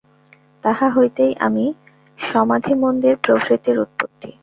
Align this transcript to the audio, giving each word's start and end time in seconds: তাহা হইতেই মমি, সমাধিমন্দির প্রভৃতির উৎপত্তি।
তাহা 0.63 0.87
হইতেই 0.89 1.31
মমি, 1.41 1.65
সমাধিমন্দির 2.19 3.15
প্রভৃতির 3.23 3.77
উৎপত্তি। 3.79 4.29